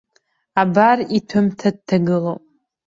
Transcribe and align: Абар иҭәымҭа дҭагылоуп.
Абар 0.61 0.97
иҭәымҭа 1.17 1.69
дҭагылоуп. 1.75 2.43